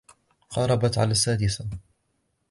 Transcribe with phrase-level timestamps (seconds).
[0.49, 1.69] قاربت على السادسة.